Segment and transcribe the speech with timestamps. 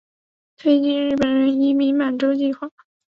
[0.57, 2.71] 推进日本人移民满洲计划。